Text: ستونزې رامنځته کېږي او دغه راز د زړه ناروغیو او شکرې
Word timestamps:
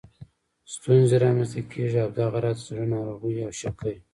ستونزې 0.73 1.15
رامنځته 1.25 1.61
کېږي 1.71 1.97
او 2.05 2.09
دغه 2.17 2.37
راز 2.43 2.57
د 2.61 2.65
زړه 2.69 2.85
ناروغیو 2.93 3.45
او 3.47 3.51
شکرې 3.61 3.97